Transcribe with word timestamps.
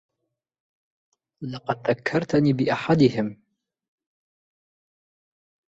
لقد 1.43 1.89
ذكرّتني 1.89 2.53
بأحدهم. 2.53 3.41